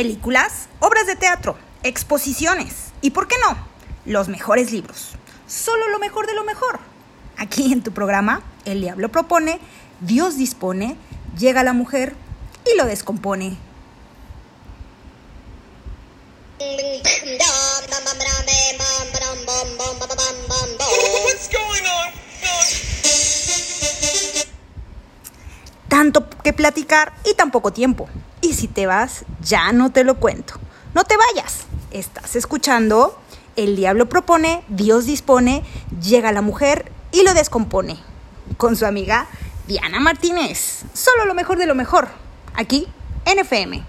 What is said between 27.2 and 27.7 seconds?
y tan